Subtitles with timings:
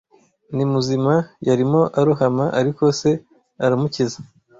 [0.55, 1.13] Ni muzima!
[1.47, 3.11] Yarimo arohama, ariko se
[3.65, 4.19] aramukiza.